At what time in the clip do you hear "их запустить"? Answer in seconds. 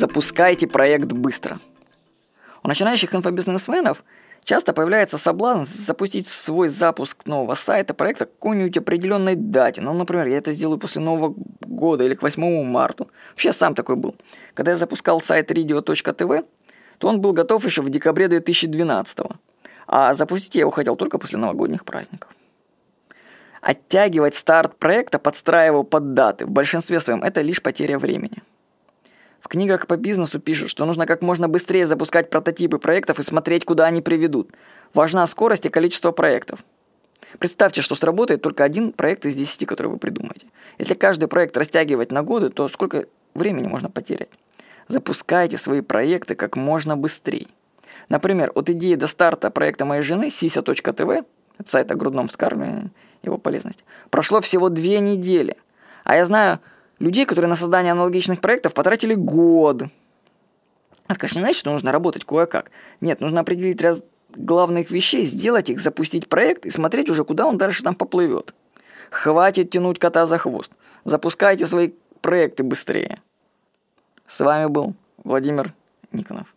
65.70-66.28